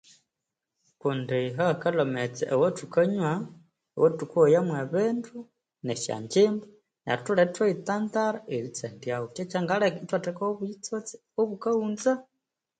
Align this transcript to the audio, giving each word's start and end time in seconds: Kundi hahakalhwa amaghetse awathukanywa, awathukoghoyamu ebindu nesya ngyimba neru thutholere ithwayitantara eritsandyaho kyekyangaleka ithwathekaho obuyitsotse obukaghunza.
Kundi 1.01 1.39
hahakalhwa 1.57 2.03
amaghetse 2.05 2.43
awathukanywa, 2.53 3.31
awathukoghoyamu 3.97 4.73
ebindu 4.83 5.37
nesya 5.85 6.15
ngyimba 6.23 6.65
neru 7.03 7.17
thutholere 7.21 7.47
ithwayitantara 7.51 8.39
eritsandyaho 8.55 9.25
kyekyangaleka 9.33 9.97
ithwathekaho 10.01 10.49
obuyitsotse 10.53 11.15
obukaghunza. 11.41 12.13